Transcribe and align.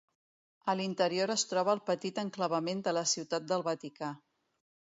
A 0.71 0.73
l'interior 0.79 1.33
es 1.33 1.43
troba 1.51 1.75
el 1.75 1.83
petit 1.91 2.23
enclavament 2.23 2.83
de 2.89 2.97
la 3.01 3.07
Ciutat 3.15 3.49
del 3.53 3.69
Vaticà. 3.71 4.13